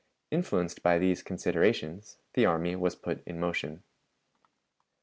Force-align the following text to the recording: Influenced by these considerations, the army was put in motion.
Influenced 0.31 0.81
by 0.81 0.97
these 0.97 1.21
considerations, 1.21 2.17
the 2.33 2.43
army 2.43 2.75
was 2.75 2.95
put 2.95 3.21
in 3.27 3.39
motion. 3.39 3.83